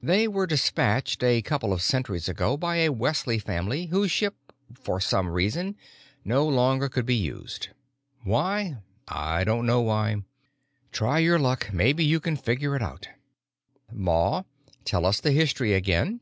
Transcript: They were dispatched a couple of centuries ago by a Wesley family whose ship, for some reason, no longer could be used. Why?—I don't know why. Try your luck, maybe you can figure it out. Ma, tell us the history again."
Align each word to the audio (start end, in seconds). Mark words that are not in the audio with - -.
They 0.00 0.28
were 0.28 0.46
dispatched 0.46 1.24
a 1.24 1.42
couple 1.42 1.72
of 1.72 1.82
centuries 1.82 2.28
ago 2.28 2.56
by 2.56 2.76
a 2.82 2.92
Wesley 2.92 3.40
family 3.40 3.86
whose 3.86 4.12
ship, 4.12 4.36
for 4.74 5.00
some 5.00 5.28
reason, 5.28 5.74
no 6.24 6.46
longer 6.46 6.88
could 6.88 7.04
be 7.04 7.16
used. 7.16 7.70
Why?—I 8.22 9.42
don't 9.42 9.66
know 9.66 9.80
why. 9.80 10.22
Try 10.92 11.18
your 11.18 11.40
luck, 11.40 11.70
maybe 11.72 12.04
you 12.04 12.20
can 12.20 12.36
figure 12.36 12.76
it 12.76 12.82
out. 12.82 13.08
Ma, 13.90 14.44
tell 14.84 15.04
us 15.04 15.18
the 15.20 15.32
history 15.32 15.72
again." 15.74 16.20